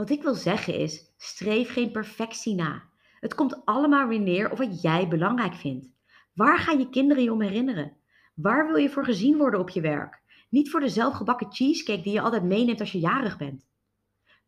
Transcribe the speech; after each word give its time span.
Wat 0.00 0.10
ik 0.10 0.22
wil 0.22 0.34
zeggen 0.34 0.74
is, 0.74 1.12
streef 1.16 1.72
geen 1.72 1.90
perfectie 1.90 2.54
na. 2.54 2.82
Het 3.18 3.34
komt 3.34 3.64
allemaal 3.64 4.08
weer 4.08 4.20
neer 4.20 4.50
op 4.50 4.58
wat 4.58 4.82
jij 4.82 5.08
belangrijk 5.08 5.54
vindt. 5.54 5.92
Waar 6.34 6.58
gaan 6.58 6.78
je 6.78 6.88
kinderen 6.88 7.22
je 7.22 7.32
om 7.32 7.40
herinneren? 7.40 7.96
Waar 8.34 8.66
wil 8.66 8.76
je 8.76 8.90
voor 8.90 9.04
gezien 9.04 9.36
worden 9.36 9.60
op 9.60 9.68
je 9.68 9.80
werk? 9.80 10.22
Niet 10.50 10.70
voor 10.70 10.80
de 10.80 10.88
zelfgebakken 10.88 11.52
cheesecake 11.52 12.02
die 12.02 12.12
je 12.12 12.20
altijd 12.20 12.42
meeneemt 12.42 12.80
als 12.80 12.92
je 12.92 12.98
jarig 12.98 13.38
bent. 13.38 13.66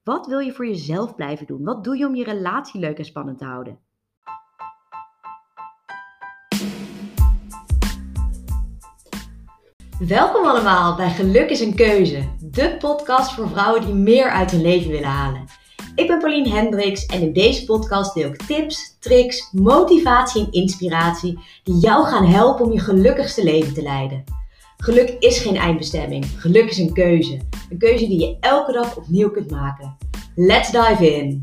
Wat 0.03 0.27
wil 0.27 0.39
je 0.39 0.53
voor 0.53 0.67
jezelf 0.67 1.15
blijven 1.15 1.47
doen? 1.47 1.65
Wat 1.65 1.85
doe 1.85 1.97
je 1.97 2.07
om 2.07 2.15
je 2.15 2.25
relatie 2.25 2.81
leuk 2.81 2.99
en 2.99 3.05
spannend 3.05 3.39
te 3.39 3.45
houden? 3.45 3.79
Welkom 10.07 10.45
allemaal 10.45 10.97
bij 10.97 11.11
Geluk 11.11 11.51
is 11.51 11.61
een 11.61 11.75
Keuze, 11.75 12.29
de 12.41 12.77
podcast 12.79 13.33
voor 13.33 13.49
vrouwen 13.49 13.85
die 13.85 13.95
meer 13.95 14.31
uit 14.31 14.51
hun 14.51 14.61
leven 14.61 14.91
willen 14.91 15.09
halen. 15.09 15.45
Ik 15.95 16.07
ben 16.07 16.19
Pauline 16.19 16.49
Hendricks 16.49 17.07
en 17.07 17.21
in 17.21 17.33
deze 17.33 17.65
podcast 17.65 18.15
deel 18.15 18.29
ik 18.29 18.43
tips, 18.43 18.97
tricks, 19.01 19.49
motivatie 19.53 20.45
en 20.45 20.53
inspiratie 20.53 21.39
die 21.63 21.79
jou 21.79 22.07
gaan 22.07 22.27
helpen 22.27 22.65
om 22.65 22.73
je 22.73 22.81
gelukkigste 22.81 23.45
leven 23.45 23.75
te 23.75 23.83
leiden. 23.83 24.25
Geluk 24.77 25.17
is 25.19 25.39
geen 25.39 25.57
eindbestemming, 25.57 26.27
geluk 26.37 26.71
is 26.71 26.79
een 26.79 26.93
keuze. 26.93 27.41
Een 27.71 27.79
keuze 27.79 28.07
die 28.07 28.21
je 28.21 28.37
elke 28.41 28.73
dag 28.73 28.97
opnieuw 28.97 29.31
kunt 29.31 29.51
maken. 29.51 29.97
Let's 30.35 30.71
dive 30.71 31.15
in! 31.15 31.41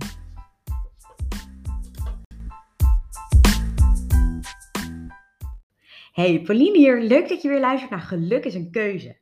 Hey, 6.20 6.42
Pauline 6.42 6.78
hier. 6.78 7.02
Leuk 7.02 7.30
dat 7.30 7.42
je 7.42 7.48
weer 7.48 7.60
luistert 7.60 7.92
naar 7.92 8.02
Geluk 8.02 8.46
is 8.46 8.54
een 8.54 8.72
keuze. 8.72 9.18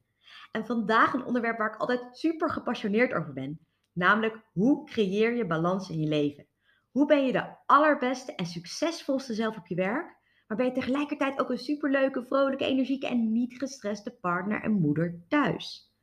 En 0.51 0.65
vandaag 0.65 1.13
een 1.13 1.25
onderwerp 1.25 1.57
waar 1.57 1.73
ik 1.73 1.79
altijd 1.79 2.17
super 2.17 2.49
gepassioneerd 2.49 3.13
over 3.13 3.33
ben. 3.33 3.59
Namelijk, 3.93 4.37
hoe 4.53 4.85
creëer 4.85 5.35
je 5.35 5.45
balans 5.45 5.89
in 5.89 5.99
je 5.99 6.07
leven? 6.07 6.47
Hoe 6.91 7.05
ben 7.05 7.25
je 7.25 7.31
de 7.31 7.55
allerbeste 7.65 8.35
en 8.35 8.45
succesvolste 8.45 9.33
zelf 9.33 9.57
op 9.57 9.67
je 9.67 9.75
werk? 9.75 10.15
Maar 10.47 10.57
ben 10.57 10.65
je 10.65 10.71
tegelijkertijd 10.71 11.39
ook 11.39 11.49
een 11.49 11.57
superleuke, 11.57 12.23
vrolijke, 12.23 12.65
energieke 12.65 13.07
en 13.07 13.31
niet 13.31 13.57
gestreste 13.57 14.11
partner 14.11 14.61
en 14.61 14.71
moeder 14.71 15.19
thuis? 15.27 15.93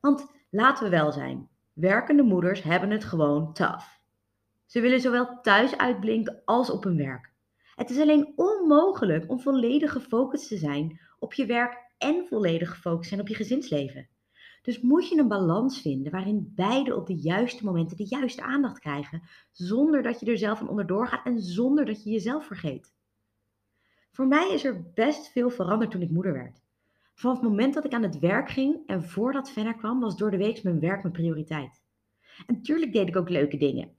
Want 0.00 0.26
laten 0.50 0.84
we 0.84 0.90
wel 0.90 1.12
zijn, 1.12 1.48
werkende 1.72 2.22
moeders 2.22 2.62
hebben 2.62 2.90
het 2.90 3.04
gewoon 3.04 3.52
tough. 3.52 3.86
Ze 4.66 4.80
willen 4.80 5.00
zowel 5.00 5.40
thuis 5.40 5.76
uitblinken 5.76 6.42
als 6.44 6.70
op 6.70 6.84
hun 6.84 6.96
werk. 6.96 7.33
Het 7.74 7.90
is 7.90 7.98
alleen 7.98 8.32
onmogelijk 8.36 9.30
om 9.30 9.40
volledig 9.40 9.92
gefocust 9.92 10.48
te 10.48 10.56
zijn 10.56 11.00
op 11.18 11.32
je 11.32 11.46
werk 11.46 11.92
en 11.98 12.26
volledig 12.26 12.70
gefocust 12.70 13.08
zijn 13.08 13.20
op 13.20 13.28
je 13.28 13.34
gezinsleven. 13.34 14.08
Dus 14.62 14.80
moet 14.80 15.08
je 15.08 15.18
een 15.18 15.28
balans 15.28 15.80
vinden 15.80 16.12
waarin 16.12 16.52
beide 16.54 16.96
op 16.96 17.06
de 17.06 17.14
juiste 17.14 17.64
momenten 17.64 17.96
de 17.96 18.06
juiste 18.08 18.42
aandacht 18.42 18.78
krijgen, 18.78 19.22
zonder 19.50 20.02
dat 20.02 20.20
je 20.20 20.26
er 20.26 20.38
zelf 20.38 20.60
aan 20.60 20.68
onderdoor 20.68 21.08
gaat 21.08 21.26
en 21.26 21.40
zonder 21.40 21.84
dat 21.84 22.02
je 22.02 22.10
jezelf 22.10 22.46
vergeet. 22.46 22.94
Voor 24.10 24.26
mij 24.26 24.50
is 24.52 24.64
er 24.64 24.92
best 24.94 25.28
veel 25.28 25.50
veranderd 25.50 25.90
toen 25.90 26.02
ik 26.02 26.10
moeder 26.10 26.32
werd. 26.32 26.62
Vanaf 27.14 27.40
het 27.40 27.48
moment 27.48 27.74
dat 27.74 27.84
ik 27.84 27.92
aan 27.92 28.02
het 28.02 28.18
werk 28.18 28.50
ging 28.50 28.86
en 28.86 29.04
voordat 29.04 29.50
Fenna 29.50 29.72
kwam, 29.72 30.00
was 30.00 30.16
door 30.16 30.30
de 30.30 30.36
week 30.36 30.62
mijn 30.62 30.80
werk 30.80 31.02
mijn 31.02 31.14
prioriteit. 31.14 31.82
En 32.46 32.54
natuurlijk 32.54 32.92
deed 32.92 33.08
ik 33.08 33.16
ook 33.16 33.28
leuke 33.28 33.56
dingen. 33.56 33.96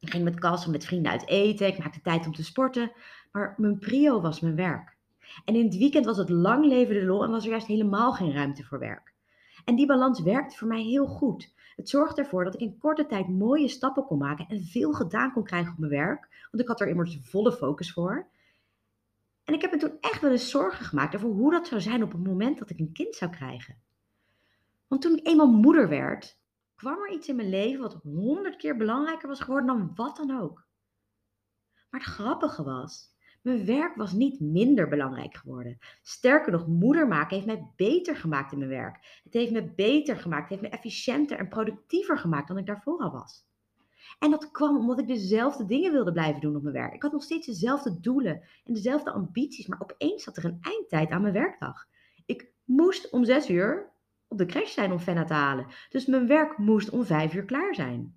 Ik 0.00 0.10
ging 0.10 0.24
met 0.24 0.40
Cas 0.40 0.66
met 0.66 0.84
vrienden 0.84 1.12
uit 1.12 1.26
eten, 1.26 1.66
ik 1.66 1.78
maakte 1.78 2.00
tijd 2.00 2.26
om 2.26 2.34
te 2.34 2.44
sporten, 2.44 2.92
maar 3.32 3.54
mijn 3.56 3.78
prio 3.78 4.20
was 4.20 4.40
mijn 4.40 4.56
werk. 4.56 4.96
En 5.44 5.54
in 5.54 5.64
het 5.64 5.76
weekend 5.76 6.04
was 6.04 6.16
het 6.16 6.28
lang 6.28 6.66
leven 6.66 6.94
de 6.94 7.04
lol 7.04 7.24
en 7.24 7.30
was 7.30 7.44
er 7.44 7.50
juist 7.50 7.66
helemaal 7.66 8.12
geen 8.12 8.32
ruimte 8.32 8.64
voor 8.64 8.78
werk. 8.78 9.14
En 9.64 9.76
die 9.76 9.86
balans 9.86 10.22
werkte 10.22 10.56
voor 10.56 10.68
mij 10.68 10.82
heel 10.82 11.06
goed. 11.06 11.54
Het 11.76 11.88
zorgde 11.88 12.22
ervoor 12.22 12.44
dat 12.44 12.54
ik 12.54 12.60
in 12.60 12.78
korte 12.78 13.06
tijd 13.06 13.28
mooie 13.28 13.68
stappen 13.68 14.04
kon 14.04 14.18
maken 14.18 14.46
en 14.48 14.64
veel 14.64 14.92
gedaan 14.92 15.32
kon 15.32 15.44
krijgen 15.44 15.72
op 15.72 15.78
mijn 15.78 15.92
werk, 15.92 16.46
want 16.50 16.62
ik 16.62 16.68
had 16.68 16.80
er 16.80 16.88
immers 16.88 17.18
volle 17.22 17.52
focus 17.52 17.92
voor. 17.92 18.28
En 19.44 19.54
ik 19.54 19.60
heb 19.60 19.70
me 19.70 19.76
toen 19.76 19.96
echt 20.00 20.20
wel 20.20 20.30
eens 20.30 20.50
zorgen 20.50 20.84
gemaakt 20.84 21.14
over 21.14 21.28
hoe 21.28 21.50
dat 21.50 21.66
zou 21.66 21.80
zijn 21.80 22.02
op 22.02 22.12
het 22.12 22.24
moment 22.24 22.58
dat 22.58 22.70
ik 22.70 22.78
een 22.78 22.92
kind 22.92 23.14
zou 23.14 23.30
krijgen. 23.30 23.76
Want 24.86 25.02
toen 25.02 25.16
ik 25.16 25.26
eenmaal 25.26 25.50
moeder 25.50 25.88
werd, 25.88 26.37
kwam 26.78 27.02
er 27.02 27.12
iets 27.12 27.28
in 27.28 27.36
mijn 27.36 27.48
leven 27.48 27.80
wat 27.80 28.00
honderd 28.02 28.56
keer 28.56 28.76
belangrijker 28.76 29.28
was 29.28 29.40
geworden 29.40 29.66
dan 29.66 29.90
wat 29.94 30.16
dan 30.16 30.40
ook. 30.40 30.66
Maar 31.90 32.00
het 32.00 32.10
grappige 32.10 32.62
was, 32.62 33.16
mijn 33.42 33.66
werk 33.66 33.96
was 33.96 34.12
niet 34.12 34.40
minder 34.40 34.88
belangrijk 34.88 35.36
geworden. 35.36 35.78
Sterker 36.02 36.52
nog, 36.52 36.66
moeder 36.66 37.08
maken 37.08 37.34
heeft 37.34 37.46
mij 37.46 37.72
beter 37.76 38.16
gemaakt 38.16 38.52
in 38.52 38.58
mijn 38.58 38.70
werk. 38.70 39.20
Het 39.24 39.32
heeft 39.32 39.52
me 39.52 39.72
beter 39.74 40.16
gemaakt, 40.16 40.50
het 40.50 40.60
heeft 40.60 40.70
me 40.70 40.78
efficiënter 40.78 41.38
en 41.38 41.48
productiever 41.48 42.18
gemaakt 42.18 42.48
dan 42.48 42.58
ik 42.58 42.66
daarvoor 42.66 42.98
al 42.98 43.10
was. 43.10 43.46
En 44.18 44.30
dat 44.30 44.50
kwam 44.50 44.76
omdat 44.76 44.98
ik 44.98 45.06
dezelfde 45.06 45.66
dingen 45.66 45.92
wilde 45.92 46.12
blijven 46.12 46.40
doen 46.40 46.56
op 46.56 46.62
mijn 46.62 46.74
werk. 46.74 46.94
Ik 46.94 47.02
had 47.02 47.12
nog 47.12 47.22
steeds 47.22 47.46
dezelfde 47.46 48.00
doelen 48.00 48.42
en 48.64 48.74
dezelfde 48.74 49.12
ambities, 49.12 49.66
maar 49.66 49.80
opeens 49.80 50.22
zat 50.22 50.36
er 50.36 50.44
een 50.44 50.58
eindtijd 50.60 51.10
aan 51.10 51.22
mijn 51.22 51.34
werkdag. 51.34 51.88
Ik 52.26 52.52
moest 52.64 53.10
om 53.10 53.24
zes 53.24 53.50
uur 53.50 53.92
op 54.28 54.38
de 54.38 54.46
crash 54.46 54.72
zijn 54.72 54.92
om 54.92 54.98
Fenna 54.98 55.24
te 55.24 55.32
halen. 55.32 55.66
Dus 55.88 56.06
mijn 56.06 56.26
werk 56.26 56.58
moest 56.58 56.90
om 56.90 57.04
vijf 57.04 57.34
uur 57.34 57.44
klaar 57.44 57.74
zijn. 57.74 58.16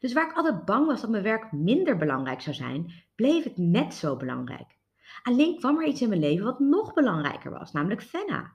Dus 0.00 0.12
waar 0.12 0.30
ik 0.30 0.36
altijd 0.36 0.64
bang 0.64 0.86
was 0.86 1.00
dat 1.00 1.10
mijn 1.10 1.22
werk 1.22 1.52
minder 1.52 1.96
belangrijk 1.96 2.40
zou 2.40 2.56
zijn, 2.56 2.92
bleef 3.14 3.44
het 3.44 3.56
net 3.56 3.94
zo 3.94 4.16
belangrijk. 4.16 4.78
Alleen 5.22 5.58
kwam 5.58 5.80
er 5.80 5.86
iets 5.86 6.02
in 6.02 6.08
mijn 6.08 6.20
leven 6.20 6.44
wat 6.44 6.58
nog 6.58 6.94
belangrijker 6.94 7.50
was, 7.50 7.72
namelijk 7.72 8.02
Fenna. 8.02 8.52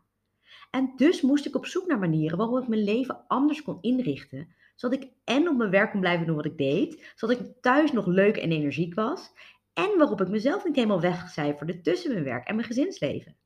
En 0.71 0.93
dus 0.95 1.21
moest 1.21 1.45
ik 1.45 1.55
op 1.55 1.65
zoek 1.65 1.87
naar 1.87 1.99
manieren 1.99 2.37
waarop 2.37 2.61
ik 2.61 2.67
mijn 2.67 2.83
leven 2.83 3.23
anders 3.27 3.61
kon 3.61 3.77
inrichten, 3.81 4.55
zodat 4.75 5.03
ik 5.03 5.11
en 5.23 5.49
op 5.49 5.57
mijn 5.57 5.69
werk 5.69 5.91
kon 5.91 5.99
blijven 5.99 6.25
doen 6.25 6.35
wat 6.35 6.45
ik 6.45 6.57
deed, 6.57 7.11
zodat 7.15 7.39
ik 7.39 7.61
thuis 7.61 7.91
nog 7.91 8.05
leuk 8.05 8.37
en 8.37 8.51
energiek 8.51 8.93
was, 8.93 9.31
en 9.73 9.97
waarop 9.97 10.21
ik 10.21 10.27
mezelf 10.27 10.65
niet 10.65 10.75
helemaal 10.75 11.01
wegcijferde 11.01 11.81
tussen 11.81 12.11
mijn 12.11 12.23
werk 12.23 12.47
en 12.47 12.55
mijn 12.55 12.67
gezinsleven. 12.67 13.37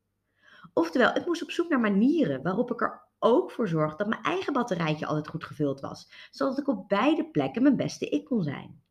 Oftewel, 0.73 1.15
ik 1.15 1.25
moest 1.25 1.43
op 1.43 1.51
zoek 1.51 1.69
naar 1.69 1.79
manieren 1.79 2.41
waarop 2.41 2.71
ik 2.71 2.81
er 2.81 3.01
ook 3.19 3.51
voor 3.51 3.67
zorgde 3.67 3.97
dat 3.97 4.07
mijn 4.07 4.23
eigen 4.23 4.53
batterijtje 4.53 5.05
altijd 5.05 5.27
goed 5.27 5.43
gevuld 5.43 5.79
was, 5.79 6.11
zodat 6.31 6.57
ik 6.57 6.67
op 6.67 6.87
beide 6.87 7.29
plekken 7.29 7.63
mijn 7.63 7.75
beste 7.75 8.09
ik 8.09 8.25
kon 8.25 8.43
zijn. 8.43 8.81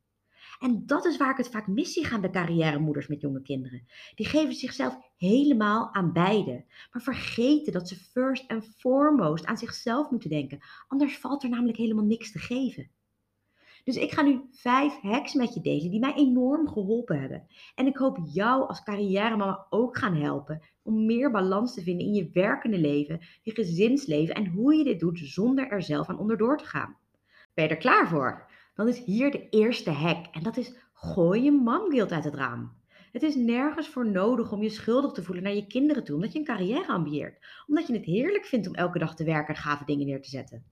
En 0.60 0.86
dat 0.86 1.04
is 1.04 1.16
waar 1.16 1.30
ik 1.30 1.36
het 1.36 1.48
vaak 1.48 1.66
mis 1.66 1.92
zie 1.92 2.04
gaan 2.04 2.20
bij 2.20 2.30
carrièremoeders 2.30 3.06
met 3.06 3.20
jonge 3.20 3.42
kinderen. 3.42 3.86
Die 4.14 4.26
geven 4.26 4.54
zichzelf 4.54 4.98
helemaal 5.16 5.94
aan 5.94 6.12
beide, 6.12 6.64
maar 6.92 7.02
vergeten 7.02 7.72
dat 7.72 7.88
ze 7.88 7.96
first 7.96 8.48
and 8.48 8.74
foremost 8.76 9.44
aan 9.46 9.58
zichzelf 9.58 10.10
moeten 10.10 10.30
denken. 10.30 10.60
Anders 10.88 11.18
valt 11.18 11.42
er 11.42 11.48
namelijk 11.48 11.78
helemaal 11.78 12.04
niks 12.04 12.32
te 12.32 12.38
geven. 12.38 12.90
Dus 13.84 13.96
ik 13.96 14.12
ga 14.12 14.22
nu 14.22 14.40
vijf 14.50 15.00
hacks 15.00 15.34
met 15.34 15.54
je 15.54 15.60
delen 15.60 15.90
die 15.90 16.00
mij 16.00 16.14
enorm 16.14 16.68
geholpen 16.68 17.20
hebben. 17.20 17.46
En 17.74 17.86
ik 17.86 17.96
hoop 17.96 18.18
jou 18.32 18.68
als 18.68 18.82
carrière 18.82 19.66
ook 19.70 19.98
gaan 19.98 20.14
helpen 20.14 20.60
om 20.82 21.06
meer 21.06 21.30
balans 21.30 21.74
te 21.74 21.82
vinden 21.82 22.06
in 22.06 22.14
je 22.14 22.30
werkende 22.32 22.78
leven, 22.78 23.20
je 23.42 23.54
gezinsleven 23.54 24.34
en 24.34 24.46
hoe 24.46 24.74
je 24.74 24.84
dit 24.84 25.00
doet 25.00 25.18
zonder 25.18 25.68
er 25.68 25.82
zelf 25.82 26.08
aan 26.08 26.18
onderdoor 26.18 26.58
te 26.58 26.64
gaan. 26.64 26.96
Ben 27.54 27.64
je 27.64 27.70
er 27.70 27.76
klaar 27.76 28.08
voor? 28.08 28.48
Dan 28.74 28.88
is 28.88 29.04
hier 29.04 29.30
de 29.30 29.48
eerste 29.48 29.90
hack 29.90 30.26
en 30.26 30.42
dat 30.42 30.56
is 30.56 30.74
gooi 30.92 31.42
je 31.42 31.52
momguilt 31.52 32.12
uit 32.12 32.24
het 32.24 32.34
raam. 32.34 32.78
Het 33.12 33.22
is 33.22 33.34
nergens 33.34 33.88
voor 33.88 34.06
nodig 34.06 34.52
om 34.52 34.62
je 34.62 34.68
schuldig 34.68 35.12
te 35.12 35.22
voelen 35.22 35.44
naar 35.44 35.54
je 35.54 35.66
kinderen 35.66 36.04
toe, 36.04 36.14
omdat 36.14 36.32
je 36.32 36.38
een 36.38 36.44
carrière 36.44 36.86
ambieert. 36.86 37.46
Omdat 37.66 37.86
je 37.86 37.92
het 37.92 38.04
heerlijk 38.04 38.44
vindt 38.44 38.66
om 38.66 38.74
elke 38.74 38.98
dag 38.98 39.16
te 39.16 39.24
werken 39.24 39.54
en 39.54 39.60
gave 39.60 39.84
dingen 39.84 40.06
neer 40.06 40.22
te 40.22 40.28
zetten. 40.28 40.64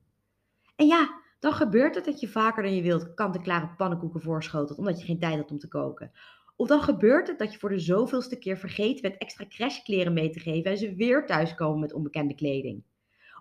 En 0.76 0.86
ja, 0.86 1.20
dan 1.38 1.52
gebeurt 1.52 1.94
het 1.94 2.04
dat 2.04 2.20
je 2.20 2.28
vaker 2.28 2.62
dan 2.62 2.74
je 2.74 2.82
wilt 2.82 3.14
kant-en-klare 3.14 3.68
pannenkoeken 3.76 4.20
voorschotelt 4.20 4.78
omdat 4.78 5.00
je 5.00 5.06
geen 5.06 5.18
tijd 5.18 5.36
had 5.36 5.50
om 5.50 5.58
te 5.58 5.68
koken. 5.68 6.12
Of 6.56 6.68
dan 6.68 6.82
gebeurt 6.82 7.28
het 7.28 7.38
dat 7.38 7.52
je 7.52 7.58
voor 7.58 7.68
de 7.68 7.78
zoveelste 7.78 8.38
keer 8.38 8.58
vergeten 8.58 9.02
bent 9.02 9.18
extra 9.18 9.46
crashkleren 9.48 10.12
mee 10.12 10.30
te 10.30 10.40
geven 10.40 10.70
en 10.70 10.78
ze 10.78 10.94
weer 10.94 11.26
thuiskomen 11.26 11.80
met 11.80 11.92
onbekende 11.92 12.34
kleding. 12.34 12.82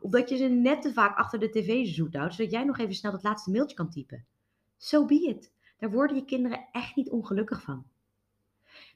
Of 0.02 0.12
dat 0.12 0.30
je 0.30 0.38
ze 0.38 0.46
net 0.46 0.81
te 0.81 0.94
vaak 0.94 1.18
achter 1.18 1.40
de 1.40 1.50
tv 1.50 1.85
zoet 1.85 2.16
houdt, 2.16 2.34
zodat 2.34 2.52
jij 2.52 2.63
nog 2.63 2.78
even 2.78 2.96
snel 2.96 3.12
dat 3.12 3.24
laatste 3.24 3.52
mailtje 3.52 3.75
kan 3.75 3.90
typen. 3.90 4.25
So 4.78 5.05
be 5.05 5.16
it. 5.16 5.52
Daar 5.78 5.91
worden 5.91 6.16
je 6.16 6.26
kinderen 6.26 6.67
echt 6.72 6.96
niet 6.96 7.09
ongelukkig 7.09 7.61
van. 7.61 7.85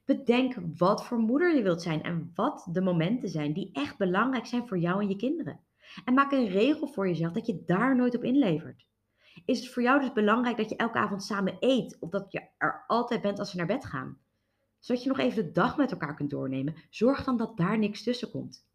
Bedenk 0.06 0.56
wat 0.78 1.06
voor 1.06 1.18
moeder 1.18 1.56
je 1.56 1.64
wilt 1.64 1.82
zijn 1.82 2.04
en 2.04 2.32
wat 2.36 2.68
de 2.72 2.82
momenten 2.82 3.30
zijn 3.30 3.54
die 3.54 3.70
echt 3.74 3.98
belangrijk 3.98 4.46
zijn 4.46 4.68
voor 4.68 4.78
jou 4.78 5.02
en 5.02 5.10
je 5.10 5.16
kinderen. 5.16 5.60
En 6.06 6.14
maak 6.14 6.32
een 6.32 6.48
regel 6.48 6.88
voor 6.88 7.08
jezelf 7.08 7.32
dat 7.32 7.46
je 7.46 7.64
daar 7.66 7.96
nooit 7.96 8.16
op 8.16 8.24
inlevert. 8.24 8.86
Is 9.46 9.60
het 9.60 9.70
voor 9.70 9.84
jou 9.84 10.00
dus 10.00 10.12
belangrijk 10.12 10.58
dat 10.58 10.70
je 10.70 10.76
elke 10.76 10.98
avond 10.98 11.24
samen 11.24 11.58
eet 11.60 11.98
of 12.00 12.10
dat 12.10 12.32
je 12.32 12.48
er 12.58 12.84
altijd 12.88 13.22
bent 13.22 13.40
als 13.40 13.52
ze 13.52 13.58
naar 13.58 13.66
bed 13.66 13.86
gaan? 13.86 14.18
Zodat 14.80 15.04
je 15.04 15.10
nog 15.10 15.20
even 15.20 15.46
de 15.46 15.52
dag 15.52 15.78
met 15.78 15.92
elkaar 15.92 16.16
kunt 16.16 16.30
doornemen, 16.30 16.76
zorg 16.90 17.24
dan 17.24 17.38
dat 17.38 17.58
daar 17.58 17.78
niks 17.78 18.04
tussen 18.04 18.32
komt. 18.32 18.70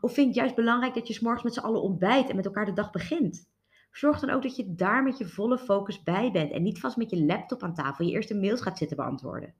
Of 0.00 0.12
vind 0.12 0.34
je 0.34 0.40
juist 0.40 0.54
belangrijk 0.54 0.94
dat 0.94 1.08
je 1.08 1.14
s'morgens 1.14 1.44
met 1.44 1.54
z'n 1.54 1.60
allen 1.60 1.82
ontbijt 1.82 2.28
en 2.28 2.36
met 2.36 2.44
elkaar 2.44 2.64
de 2.64 2.72
dag 2.72 2.90
begint? 2.90 3.48
Zorg 3.90 4.20
dan 4.20 4.30
ook 4.30 4.42
dat 4.42 4.56
je 4.56 4.74
daar 4.74 5.02
met 5.02 5.18
je 5.18 5.28
volle 5.28 5.58
focus 5.58 6.02
bij 6.02 6.30
bent 6.30 6.52
en 6.52 6.62
niet 6.62 6.80
vast 6.80 6.96
met 6.96 7.10
je 7.10 7.24
laptop 7.24 7.62
aan 7.62 7.74
tafel 7.74 8.04
je 8.04 8.12
eerste 8.12 8.34
mails 8.34 8.60
gaat 8.60 8.78
zitten 8.78 8.96
beantwoorden. 8.96 9.54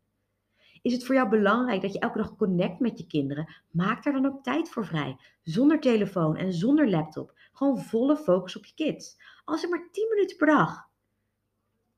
Is 0.82 0.92
het 0.92 1.04
voor 1.04 1.14
jou 1.14 1.28
belangrijk 1.28 1.82
dat 1.82 1.92
je 1.92 1.98
elke 1.98 2.18
dag 2.18 2.36
connect 2.36 2.80
met 2.80 2.98
je 2.98 3.06
kinderen? 3.06 3.48
Maak 3.70 4.04
daar 4.04 4.12
dan 4.12 4.26
ook 4.26 4.42
tijd 4.42 4.68
voor 4.68 4.86
vrij. 4.86 5.16
Zonder 5.42 5.80
telefoon 5.80 6.36
en 6.36 6.52
zonder 6.52 6.90
laptop. 6.90 7.37
Gewoon 7.58 7.78
volle 7.78 8.16
focus 8.16 8.56
op 8.56 8.64
je 8.64 8.74
kids. 8.74 9.16
Als 9.44 9.60
het 9.60 9.70
maar 9.70 9.88
10 9.92 10.08
minuten 10.10 10.36
per 10.36 10.46
dag. 10.46 10.88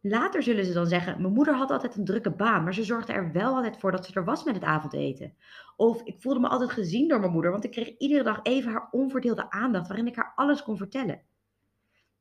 Later 0.00 0.42
zullen 0.42 0.64
ze 0.64 0.72
dan 0.72 0.86
zeggen: 0.86 1.20
Mijn 1.20 1.34
moeder 1.34 1.54
had 1.54 1.70
altijd 1.70 1.96
een 1.96 2.04
drukke 2.04 2.30
baan, 2.30 2.64
maar 2.64 2.74
ze 2.74 2.84
zorgde 2.84 3.12
er 3.12 3.32
wel 3.32 3.54
altijd 3.54 3.76
voor 3.76 3.90
dat 3.90 4.06
ze 4.06 4.12
er 4.12 4.24
was 4.24 4.44
met 4.44 4.54
het 4.54 4.64
avondeten. 4.64 5.34
Of 5.76 6.02
ik 6.02 6.20
voelde 6.20 6.40
me 6.40 6.48
altijd 6.48 6.70
gezien 6.70 7.08
door 7.08 7.20
mijn 7.20 7.32
moeder, 7.32 7.50
want 7.50 7.64
ik 7.64 7.70
kreeg 7.70 7.96
iedere 7.98 8.22
dag 8.22 8.40
even 8.42 8.72
haar 8.72 8.88
onverdeelde 8.90 9.50
aandacht 9.50 9.88
waarin 9.88 10.06
ik 10.06 10.16
haar 10.16 10.32
alles 10.36 10.62
kon 10.62 10.76
vertellen. 10.76 11.22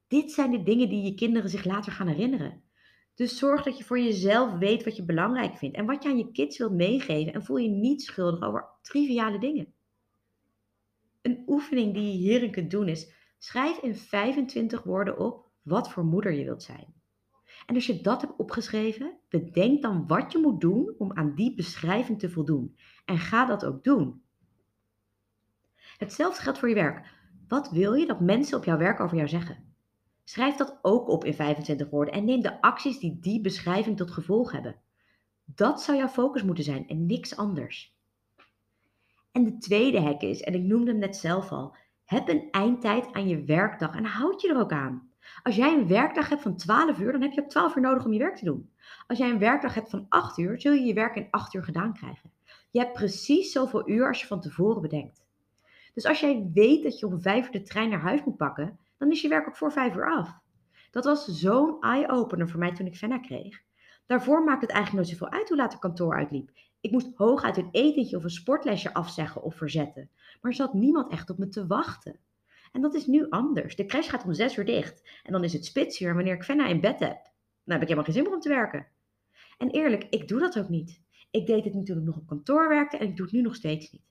Dit 0.08 0.32
zijn 0.32 0.52
de 0.52 0.64
dingen 0.64 0.90
die 0.90 1.04
je 1.04 1.16
kinderen 1.16 1.50
zich 1.50 1.64
later 1.64 1.92
gaan 1.92 2.08
herinneren. 2.08 2.64
Dus 3.16 3.38
zorg 3.38 3.64
dat 3.64 3.78
je 3.78 3.84
voor 3.84 4.00
jezelf 4.00 4.58
weet 4.58 4.84
wat 4.84 4.96
je 4.96 5.04
belangrijk 5.04 5.58
vindt 5.58 5.78
en 5.78 5.86
wat 5.86 6.04
je 6.04 6.10
aan 6.10 6.18
je 6.18 6.32
kids 6.32 6.58
wilt 6.58 6.74
meegeven 6.74 7.34
en 7.34 7.44
voel 7.44 7.58
je 7.58 7.70
niet 7.70 8.02
schuldig 8.02 8.42
over 8.42 8.66
triviale 8.82 9.40
dingen. 9.40 9.74
Een 11.22 11.44
oefening 11.48 11.94
die 11.94 12.04
je 12.04 12.18
hierin 12.18 12.52
kunt 12.52 12.72
doen 12.72 12.88
is: 12.88 13.18
schrijf 13.40 13.78
in 13.78 13.96
25 13.96 14.84
woorden 14.84 15.18
op 15.18 15.50
wat 15.62 15.90
voor 15.90 16.04
moeder 16.06 16.32
je 16.32 16.44
wilt 16.44 16.64
zijn. 16.64 16.94
En 17.66 17.76
als 17.76 17.86
je 17.86 18.02
dat 18.02 18.22
hebt 18.22 18.38
opgeschreven, 18.38 19.18
bedenk 19.30 19.82
dan 19.82 20.08
wat 20.08 20.32
je 20.32 20.38
moet 20.38 20.62
doen 20.62 20.96
om 20.98 21.14
aan 21.14 21.36
die 21.36 21.56
beschrijving 21.56 22.20
te 22.20 22.30
voldoen. 22.30 22.78
En 23.06 23.18
ga 23.18 23.46
dat 23.46 23.66
ook 23.66 23.84
doen. 23.84 24.22
Hetzelfde 25.98 26.42
geldt 26.42 26.60
voor 26.60 26.70
je 26.70 26.76
werk. 26.76 27.18
Wat 27.48 27.70
wil 27.70 27.94
je 27.94 28.06
dat 28.06 28.20
mensen 28.20 28.58
op 28.58 28.66
jouw 28.66 28.78
werk 28.78 29.00
over 29.00 29.18
jou 29.18 29.30
zeggen? 29.30 29.74
Schrijf 30.24 30.56
dat 30.56 30.80
ook 30.82 31.08
op 31.08 31.26
in 31.26 31.34
25 31.34 31.90
woorden 31.90 32.14
en 32.14 32.26
neem 32.26 32.42
de 32.42 32.62
acties 32.62 33.00
die 33.00 33.20
die 33.20 33.42
beschrijving 33.42 33.98
tot 33.98 34.12
gevolg 34.12 34.52
hebben. 34.52 34.76
Dat 35.46 35.82
zou 35.82 35.98
jouw 35.98 36.08
focus 36.08 36.44
moeten 36.44 36.64
zijn 36.64 36.88
en 36.88 37.06
niks 37.06 37.36
anders. 37.36 37.98
En 39.32 39.44
de 39.44 39.58
tweede 39.58 40.02
hack 40.02 40.22
is, 40.22 40.42
en 40.42 40.54
ik 40.54 40.62
noemde 40.62 40.92
hem 40.92 41.00
net 41.00 41.16
zelf 41.16 41.52
al, 41.52 41.76
heb 42.10 42.30
een 42.30 42.48
eindtijd 42.52 43.14
aan 43.14 43.28
je 43.28 43.44
werkdag 43.44 43.96
en 43.96 44.06
houd 44.06 44.42
je 44.42 44.50
er 44.50 44.60
ook 44.60 44.72
aan. 44.72 45.12
Als 45.44 45.56
jij 45.56 45.74
een 45.74 45.88
werkdag 45.88 46.30
hebt 46.30 46.42
van 46.42 46.56
12 46.56 47.00
uur, 47.00 47.12
dan 47.12 47.22
heb 47.22 47.32
je 47.32 47.42
ook 47.42 47.50
12 47.50 47.76
uur 47.76 47.82
nodig 47.82 48.06
om 48.06 48.14
je 48.14 48.20
werk 48.20 48.36
te 48.36 48.46
doen. 48.46 48.70
Als 49.08 49.18
jij 49.18 49.30
een 49.30 49.40
werkdag 49.40 49.74
hebt 49.74 49.90
van 49.90 50.06
8 50.10 50.38
uur, 50.38 50.62
zul 50.62 50.72
je 50.72 50.84
je 50.84 50.94
werk 50.94 51.16
in 51.16 51.28
8 51.32 51.54
uur 51.54 51.64
gedaan 51.64 51.94
krijgen. 51.94 52.32
Je 52.72 52.80
hebt 52.80 52.94
precies 52.94 53.52
zoveel 53.52 53.90
uur 53.90 54.08
als 54.08 54.22
je 54.22 54.28
van 54.28 54.42
tevoren 54.42 54.82
bedenkt. 54.82 55.26
Dus 55.94 56.06
als 56.06 56.20
jij 56.20 56.50
weet 56.54 56.84
dat 56.84 57.00
je 57.00 57.08
om 57.08 57.22
5 57.22 57.46
uur 57.46 57.52
de 57.52 57.62
trein 57.62 57.90
naar 57.90 58.00
huis 58.00 58.24
moet 58.24 58.38
pakken, 58.38 58.80
dan 58.98 59.12
is 59.12 59.22
je 59.22 59.28
werk 59.28 59.48
ook 59.48 59.58
voor 59.58 59.72
5 59.72 59.96
uur 59.96 60.12
af. 60.12 60.38
Dat 60.92 61.06
was 61.06 61.26
zo'n 61.26 61.82
eye-opener 61.82 62.50
voor 62.50 62.60
mij 62.60 62.74
toen 62.74 62.86
ik 62.86 62.98
Fenna 62.98 63.20
kreeg. 63.20 63.62
Daarvoor 64.06 64.44
maakte 64.44 64.66
het 64.66 64.76
eigenlijk 64.76 65.06
nooit 65.06 65.20
zoveel 65.20 65.38
uit 65.38 65.50
hoe 65.50 65.58
laat 65.58 65.72
het 65.72 65.82
kantoor 65.82 66.16
uitliep. 66.16 66.50
Ik 66.82 66.92
moest 66.92 67.08
hooguit 67.16 67.58
een 67.58 67.70
etentje 67.72 68.18
of 68.18 68.24
een 68.24 68.30
sportlesje 68.30 68.94
afzeggen 68.94 69.44
of 69.44 69.56
verzetten. 69.56 70.10
Maar 70.42 70.52
er 70.52 70.58
zat 70.58 70.74
niemand 70.74 71.12
echt 71.12 71.30
op 71.30 71.38
me 71.38 71.48
te 71.48 71.68
wachten. 71.68 72.20
En 72.72 72.82
dat 72.82 72.94
is 72.94 73.06
nu 73.06 73.30
anders. 73.30 73.76
De 73.76 73.86
crash 73.86 74.10
gaat 74.10 74.24
om 74.24 74.34
zes 74.34 74.58
uur 74.58 74.66
dicht. 74.66 75.10
En 75.24 75.32
dan 75.32 75.44
is 75.44 75.54
het 75.54 75.66
spitsuur 75.66 76.16
wanneer 76.16 76.34
ik 76.34 76.44
Fenna 76.44 76.68
in 76.68 76.82
bed 76.82 77.00
heb. 77.00 77.24
Dan 77.64 77.78
heb 77.78 77.82
ik 77.82 77.88
helemaal 77.88 78.04
geen 78.04 78.14
zin 78.14 78.24
meer 78.24 78.34
om 78.34 78.40
te 78.40 78.50
werken. 78.50 78.88
En 79.58 79.70
eerlijk, 79.70 80.08
ik 80.10 80.28
doe 80.28 80.40
dat 80.40 80.60
ook 80.60 80.70
niet. 80.70 81.02
Ik 81.32 81.46
deed 81.46 81.64
het 81.64 81.74
niet 81.74 81.86
toen 81.86 81.98
ik 81.98 82.04
nog 82.04 82.18
op 82.18 82.28
kantoor 82.28 82.68
werkte 82.68 82.98
en 82.98 83.08
ik 83.08 83.16
doe 83.16 83.26
het 83.26 83.36
nu 83.36 83.42
nog 83.42 83.56
steeds 83.56 83.92
niet. 83.92 84.08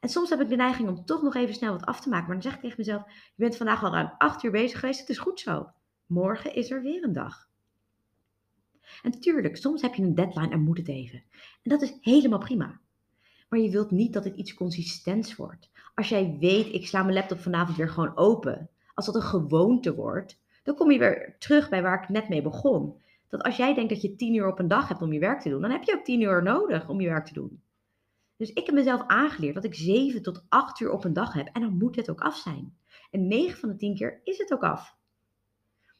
En 0.00 0.08
soms 0.08 0.30
heb 0.30 0.40
ik 0.40 0.48
de 0.48 0.56
neiging 0.56 0.88
om 0.88 1.04
toch 1.04 1.22
nog 1.22 1.34
even 1.34 1.54
snel 1.54 1.72
wat 1.72 1.86
af 1.86 2.00
te 2.00 2.08
maken. 2.08 2.26
Maar 2.26 2.34
dan 2.34 2.44
zeg 2.44 2.54
ik 2.54 2.60
tegen 2.60 2.76
mezelf, 2.78 3.02
je 3.06 3.42
bent 3.42 3.56
vandaag 3.56 3.84
al 3.84 3.92
ruim 3.92 4.14
acht 4.18 4.42
uur 4.42 4.50
bezig 4.50 4.80
geweest, 4.80 5.00
het 5.00 5.08
is 5.08 5.18
goed 5.18 5.40
zo. 5.40 5.70
Morgen 6.06 6.54
is 6.54 6.70
er 6.70 6.82
weer 6.82 7.04
een 7.04 7.12
dag. 7.12 7.48
En 9.02 9.10
natuurlijk, 9.10 9.56
soms 9.56 9.82
heb 9.82 9.94
je 9.94 10.02
een 10.02 10.14
deadline 10.14 10.50
en 10.50 10.60
moet 10.60 10.78
het 10.78 10.88
even. 10.88 11.22
En 11.62 11.70
dat 11.70 11.82
is 11.82 11.98
helemaal 12.00 12.38
prima. 12.38 12.80
Maar 13.48 13.58
je 13.58 13.70
wilt 13.70 13.90
niet 13.90 14.12
dat 14.12 14.24
het 14.24 14.36
iets 14.36 14.54
consistents 14.54 15.36
wordt. 15.36 15.70
Als 15.94 16.08
jij 16.08 16.36
weet, 16.40 16.74
ik 16.74 16.86
sla 16.86 17.02
mijn 17.02 17.14
laptop 17.14 17.40
vanavond 17.40 17.76
weer 17.76 17.88
gewoon 17.88 18.16
open. 18.16 18.70
Als 18.94 19.06
dat 19.06 19.14
een 19.14 19.22
gewoonte 19.22 19.94
wordt, 19.94 20.40
dan 20.62 20.74
kom 20.74 20.90
je 20.90 20.98
weer 20.98 21.36
terug 21.38 21.68
bij 21.68 21.82
waar 21.82 22.02
ik 22.02 22.08
net 22.08 22.28
mee 22.28 22.42
begon. 22.42 23.00
Dat 23.28 23.42
als 23.42 23.56
jij 23.56 23.74
denkt 23.74 23.90
dat 23.90 24.02
je 24.02 24.16
tien 24.16 24.34
uur 24.34 24.46
op 24.46 24.58
een 24.58 24.68
dag 24.68 24.88
hebt 24.88 25.02
om 25.02 25.12
je 25.12 25.18
werk 25.18 25.40
te 25.40 25.48
doen, 25.48 25.60
dan 25.60 25.70
heb 25.70 25.82
je 25.82 25.94
ook 25.94 26.04
tien 26.04 26.20
uur 26.20 26.42
nodig 26.42 26.88
om 26.88 27.00
je 27.00 27.08
werk 27.08 27.26
te 27.26 27.32
doen. 27.32 27.62
Dus 28.36 28.52
ik 28.52 28.66
heb 28.66 28.74
mezelf 28.74 29.02
aangeleerd 29.06 29.54
dat 29.54 29.64
ik 29.64 29.74
7 29.74 30.22
tot 30.22 30.44
8 30.48 30.80
uur 30.80 30.90
op 30.90 31.04
een 31.04 31.12
dag 31.12 31.32
heb 31.32 31.48
en 31.52 31.60
dan 31.60 31.76
moet 31.76 31.96
het 31.96 32.10
ook 32.10 32.20
af 32.20 32.36
zijn. 32.36 32.76
En 33.10 33.26
9 33.26 33.58
van 33.58 33.68
de 33.68 33.76
10 33.76 33.94
keer 33.94 34.20
is 34.24 34.38
het 34.38 34.52
ook 34.52 34.62
af. 34.62 34.95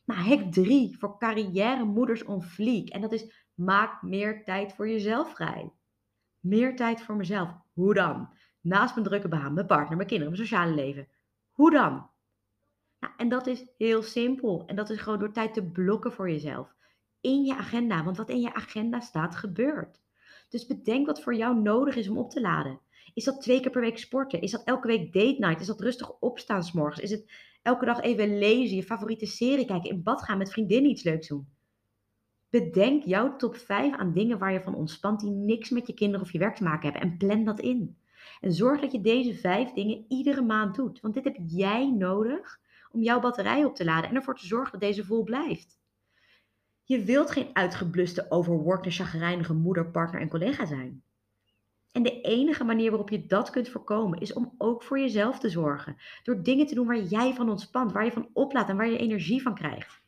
Nou, 0.07 0.21
hack 0.21 0.53
3 0.53 0.99
voor 0.99 1.19
carrière 1.19 1.85
moeders 1.85 2.25
on 2.25 2.43
fleek. 2.43 2.89
En 2.89 3.01
dat 3.01 3.13
is 3.13 3.49
maak 3.55 4.03
meer 4.03 4.45
tijd 4.45 4.73
voor 4.73 4.89
jezelf 4.89 5.35
vrij. 5.35 5.73
Meer 6.41 6.77
tijd 6.77 7.03
voor 7.03 7.17
mezelf. 7.17 7.51
Hoe 7.73 7.95
dan? 7.95 8.29
Naast 8.61 8.95
mijn 8.95 9.07
drukke 9.07 9.29
baan, 9.29 9.55
mijn 9.55 9.67
partner, 9.67 9.97
mijn 9.97 10.09
kinderen, 10.09 10.33
mijn 10.33 10.47
sociale 10.47 10.75
leven. 10.75 11.09
Hoe 11.53 11.71
dan? 11.71 12.11
Nou, 13.01 13.13
en 13.17 13.29
dat 13.29 13.47
is 13.47 13.73
heel 13.79 14.03
simpel. 14.03 14.67
En 14.67 14.77
dat 14.77 14.91
is 14.91 15.01
gewoon 15.01 15.19
door 15.19 15.33
tijd 15.33 15.55
te 15.55 15.65
blokken 15.65 16.13
voor 16.13 16.31
jezelf. 16.31 16.75
In 17.21 17.45
je 17.45 17.57
agenda. 17.57 18.05
Want 18.05 18.17
wat 18.17 18.31
in 18.31 18.41
je 18.41 18.55
agenda 18.55 19.01
staat, 19.01 19.37
gebeurt. 19.37 20.01
Dus 20.49 20.67
bedenk 20.67 21.07
wat 21.07 21.23
voor 21.23 21.35
jou 21.35 21.61
nodig 21.61 21.97
is 21.97 22.09
om 22.09 22.19
op 22.19 22.31
te 22.31 22.41
laden. 22.41 22.81
Is 23.15 23.25
dat 23.25 23.43
twee 23.43 23.61
keer 23.61 23.71
per 23.71 23.81
week 23.81 23.99
sporten? 23.99 24.41
Is 24.41 24.51
dat 24.51 24.65
elke 24.65 24.87
week 24.87 25.13
date 25.13 25.37
night? 25.39 25.61
Is 25.61 25.67
dat 25.67 25.81
rustig 25.81 26.19
opstaan 26.21 26.65
s'morgens? 26.65 27.01
Is 27.01 27.11
het 27.11 27.33
elke 27.63 27.85
dag 27.85 28.01
even 28.01 28.39
lezen, 28.39 28.77
je 28.77 28.83
favoriete 28.83 29.27
serie 29.27 29.67
kijken, 29.67 29.91
in 29.91 30.03
bad 30.03 30.23
gaan 30.23 30.39
met 30.39 30.53
vriendinnen 30.53 30.91
iets 30.91 31.03
leuks 31.03 31.29
doen? 31.29 31.49
Bedenk 32.51 33.05
jouw 33.05 33.37
top 33.37 33.57
5 33.57 33.95
aan 33.95 34.13
dingen 34.13 34.39
waar 34.39 34.53
je 34.53 34.63
van 34.63 34.75
ontspant 34.75 35.21
die 35.21 35.31
niks 35.31 35.71
met 35.71 35.87
je 35.87 35.95
kinderen 35.95 36.27
of 36.27 36.33
je 36.33 36.39
werk 36.39 36.57
te 36.57 36.63
maken 36.63 36.93
hebben 36.93 37.11
en 37.11 37.17
plan 37.17 37.45
dat 37.45 37.61
in. 37.61 37.99
En 38.41 38.53
zorg 38.53 38.81
dat 38.81 38.93
je 38.93 39.01
deze 39.01 39.35
vijf 39.35 39.73
dingen 39.73 40.05
iedere 40.09 40.43
maand 40.43 40.75
doet, 40.75 41.01
want 41.01 41.15
dit 41.15 41.25
heb 41.25 41.37
jij 41.47 41.91
nodig 41.91 42.61
om 42.91 43.03
jouw 43.03 43.21
batterij 43.21 43.65
op 43.65 43.75
te 43.75 43.85
laden 43.85 44.11
en 44.11 44.17
ervoor 44.17 44.39
te 44.39 44.47
zorgen 44.47 44.73
dat 44.73 44.81
deze 44.81 45.05
vol 45.05 45.23
blijft. 45.23 45.79
Je 46.85 47.03
wilt 47.05 47.31
geen 47.31 47.51
uitgebluste, 47.53 48.31
overworkte, 48.31 48.91
chagrijnige 48.91 49.55
moeder, 49.55 49.91
partner 49.91 50.21
en 50.21 50.29
collega 50.29 50.67
zijn. 50.67 51.03
En 51.97 52.03
de 52.03 52.21
enige 52.21 52.65
manier 52.65 52.91
waarop 52.91 53.11
je 53.11 53.27
dat 53.27 53.51
kunt 53.51 53.69
voorkomen 53.69 54.21
is 54.21 54.33
om 54.33 54.55
ook 54.59 54.83
voor 54.83 54.99
jezelf 54.99 55.39
te 55.39 55.49
zorgen. 55.49 55.97
Door 56.23 56.43
dingen 56.43 56.67
te 56.67 56.75
doen 56.75 56.87
waar 56.87 57.03
jij 57.03 57.35
van 57.35 57.51
ontspant, 57.51 57.93
waar 57.93 58.05
je 58.05 58.13
van 58.13 58.29
oplaat 58.33 58.69
en 58.69 58.77
waar 58.77 58.91
je 58.91 58.99
energie 58.99 59.43
van 59.43 59.55
krijgt. 59.55 60.01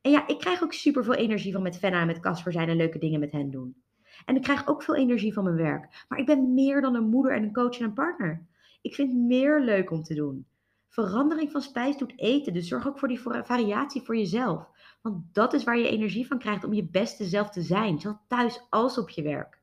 En 0.00 0.10
ja, 0.10 0.26
ik 0.26 0.38
krijg 0.38 0.62
ook 0.62 0.72
super 0.72 1.04
veel 1.04 1.14
energie 1.14 1.52
van 1.52 1.62
met 1.62 1.78
Fenna 1.78 2.00
en 2.00 2.06
met 2.06 2.20
Casper 2.20 2.52
zijn 2.52 2.68
en 2.68 2.76
leuke 2.76 2.98
dingen 2.98 3.20
met 3.20 3.32
hen 3.32 3.50
doen. 3.50 3.82
En 4.24 4.36
ik 4.36 4.42
krijg 4.42 4.66
ook 4.66 4.82
veel 4.82 4.94
energie 4.94 5.32
van 5.32 5.44
mijn 5.44 5.56
werk. 5.56 6.04
Maar 6.08 6.18
ik 6.18 6.26
ben 6.26 6.54
meer 6.54 6.80
dan 6.80 6.94
een 6.94 7.08
moeder 7.08 7.32
en 7.32 7.42
een 7.42 7.52
coach 7.52 7.78
en 7.78 7.84
een 7.84 7.92
partner. 7.92 8.46
Ik 8.82 8.94
vind 8.94 9.14
meer 9.14 9.60
leuk 9.60 9.90
om 9.90 10.02
te 10.02 10.14
doen. 10.14 10.46
Verandering 10.88 11.50
van 11.50 11.62
spijs 11.62 11.96
doet 11.96 12.18
eten, 12.18 12.52
dus 12.52 12.68
zorg 12.68 12.88
ook 12.88 12.98
voor 12.98 13.08
die 13.08 13.20
variatie 13.20 14.02
voor 14.02 14.16
jezelf. 14.16 14.68
Want 15.00 15.34
dat 15.34 15.52
is 15.52 15.64
waar 15.64 15.78
je 15.78 15.88
energie 15.88 16.26
van 16.26 16.38
krijgt 16.38 16.64
om 16.64 16.72
je 16.72 16.88
beste 16.88 17.24
zelf 17.24 17.50
te 17.50 17.62
zijn, 17.62 18.00
zowel 18.00 18.20
thuis 18.28 18.66
als 18.70 18.98
op 18.98 19.10
je 19.10 19.22
werk. 19.22 19.62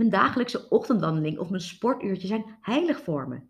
Mijn 0.00 0.12
dagelijkse 0.12 0.68
ochtendwandeling 0.68 1.38
of 1.38 1.50
mijn 1.50 1.62
sportuurtje 1.62 2.26
zijn 2.26 2.56
heilig 2.60 3.00
voor 3.00 3.28
me. 3.28 3.40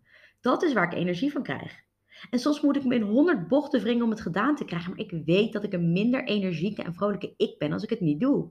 Dat 0.41 0.63
is 0.63 0.73
waar 0.73 0.85
ik 0.85 0.93
energie 0.93 1.31
van 1.31 1.43
krijg. 1.43 1.83
En 2.29 2.39
soms 2.39 2.61
moet 2.61 2.75
ik 2.75 2.83
me 2.83 2.95
in 2.95 3.01
honderd 3.01 3.47
bochten 3.47 3.81
wringen 3.81 4.03
om 4.03 4.09
het 4.09 4.21
gedaan 4.21 4.55
te 4.55 4.65
krijgen, 4.65 4.89
maar 4.89 4.99
ik 4.99 5.23
weet 5.25 5.53
dat 5.53 5.63
ik 5.63 5.73
een 5.73 5.91
minder 5.91 6.23
energieke 6.23 6.83
en 6.83 6.93
vrolijke 6.93 7.33
ik 7.37 7.57
ben 7.57 7.71
als 7.71 7.83
ik 7.83 7.89
het 7.89 7.99
niet 7.99 8.19
doe. 8.19 8.49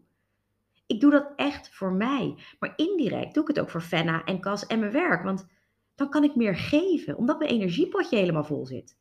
Ik 0.87 1.00
doe 1.00 1.11
dat 1.11 1.33
echt 1.37 1.75
voor 1.75 1.92
mij, 1.92 2.35
maar 2.59 2.73
indirect 2.76 3.35
doe 3.35 3.42
ik 3.42 3.49
het 3.49 3.61
ook 3.61 3.71
voor 3.71 3.80
Fenna 3.80 4.25
en 4.25 4.40
Cas 4.40 4.66
en 4.66 4.80
mijn 4.80 4.92
werk, 4.92 5.23
want 5.23 5.47
dan 5.95 6.11
kan 6.11 6.25
ik 6.25 6.35
meer 6.35 6.57
geven, 6.57 7.16
omdat 7.16 7.38
mijn 7.38 7.50
energiepotje 7.50 8.16
helemaal 8.16 8.45
vol 8.45 8.66
zit. 8.66 8.97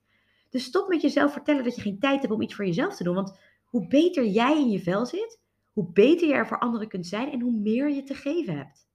Dus 0.50 0.64
stop 0.64 0.90
met 0.90 1.02
jezelf 1.02 1.34
vertellen 1.34 1.64
dat 1.64 1.76
je 1.76 1.82
geen 1.82 2.00
tijd 2.00 2.22
hebt 2.22 2.34
om 2.34 2.42
iets 2.42 2.56
voor 2.56 2.66
jezelf 2.66 2.96
te 2.96 3.04
doen, 3.04 3.16
want 3.16 3.40
hoe 3.64 3.88
beter 3.88 4.26
jij 4.26 4.58
in 4.58 4.70
je 4.70 4.80
vel 4.80 5.06
zit, 5.06 5.40
hoe 5.74 5.92
beter 5.94 6.28
je 6.28 6.34
er 6.34 6.48
voor 6.48 6.60
anderen 6.60 6.88
kunt 6.88 7.08
zijn 7.08 7.32
en 7.32 7.42
hoe 7.42 7.60
meer 7.60 7.90
je 7.90 8.04
te 8.04 8.14
geven 8.14 8.58
hebt. 8.58 8.88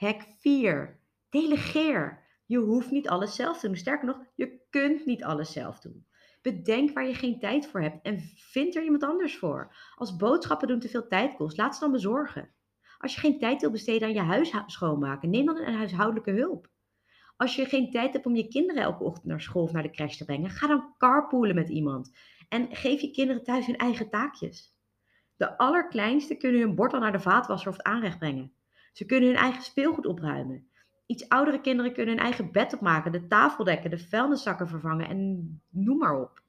Hack 0.00 0.22
4. 0.38 0.98
Delegeer. 1.30 2.24
Je 2.46 2.58
hoeft 2.58 2.90
niet 2.90 3.08
alles 3.08 3.34
zelf 3.34 3.58
te 3.58 3.66
doen. 3.66 3.76
Sterker 3.76 4.06
nog, 4.06 4.24
je 4.34 4.60
kunt 4.70 5.06
niet 5.06 5.24
alles 5.24 5.52
zelf 5.52 5.80
doen. 5.80 6.06
Bedenk 6.42 6.92
waar 6.92 7.06
je 7.06 7.14
geen 7.14 7.38
tijd 7.38 7.66
voor 7.66 7.80
hebt 7.80 8.02
en 8.02 8.20
vind 8.36 8.76
er 8.76 8.82
iemand 8.82 9.02
anders 9.02 9.38
voor. 9.38 9.76
Als 9.94 10.16
boodschappen 10.16 10.68
doen 10.68 10.80
te 10.80 10.88
veel 10.88 11.06
tijd 11.06 11.36
kost, 11.36 11.56
laat 11.56 11.74
ze 11.74 11.80
dan 11.80 11.90
bezorgen. 11.90 12.50
Als 12.98 13.14
je 13.14 13.20
geen 13.20 13.38
tijd 13.38 13.60
wil 13.60 13.70
besteden 13.70 14.08
aan 14.08 14.14
je 14.14 14.20
huis 14.20 14.52
schoonmaken, 14.66 15.30
neem 15.30 15.46
dan 15.46 15.56
een 15.56 15.74
huishoudelijke 15.74 16.30
hulp. 16.30 16.70
Als 17.36 17.56
je 17.56 17.64
geen 17.64 17.90
tijd 17.90 18.12
hebt 18.12 18.26
om 18.26 18.36
je 18.36 18.48
kinderen 18.48 18.82
elke 18.82 19.04
ochtend 19.04 19.26
naar 19.26 19.40
school 19.40 19.62
of 19.62 19.72
naar 19.72 19.82
de 19.82 19.90
crash 19.90 20.16
te 20.16 20.24
brengen, 20.24 20.50
ga 20.50 20.66
dan 20.66 20.94
carpoolen 20.98 21.54
met 21.54 21.68
iemand. 21.68 22.16
En 22.48 22.76
geef 22.76 23.00
je 23.00 23.10
kinderen 23.10 23.42
thuis 23.42 23.66
hun 23.66 23.76
eigen 23.76 24.10
taakjes. 24.10 24.76
De 25.36 25.58
allerkleinste 25.58 26.34
kunnen 26.36 26.60
hun 26.60 26.74
bord 26.74 26.92
al 26.92 27.00
naar 27.00 27.12
de 27.12 27.20
vaatwasser 27.20 27.70
of 27.70 27.76
het 27.76 27.86
aanrecht 27.86 28.18
brengen. 28.18 28.52
Ze 28.92 29.04
kunnen 29.04 29.28
hun 29.28 29.38
eigen 29.38 29.62
speelgoed 29.62 30.06
opruimen. 30.06 30.68
Iets 31.06 31.28
oudere 31.28 31.60
kinderen 31.60 31.92
kunnen 31.92 32.14
hun 32.14 32.24
eigen 32.24 32.52
bed 32.52 32.74
opmaken, 32.74 33.12
de 33.12 33.26
tafel 33.26 33.64
dekken, 33.64 33.90
de 33.90 33.98
vuilniszakken 33.98 34.68
vervangen 34.68 35.08
en 35.08 35.60
noem 35.68 35.98
maar 35.98 36.20
op. 36.20 36.42